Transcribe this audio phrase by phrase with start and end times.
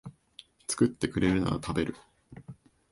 [0.67, 1.95] 作ってくれるなら食べる